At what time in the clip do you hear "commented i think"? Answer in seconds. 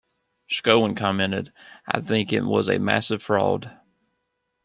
0.95-2.33